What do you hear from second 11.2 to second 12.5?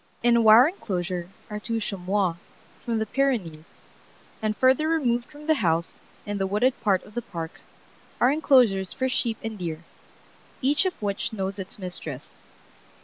knows its mistress.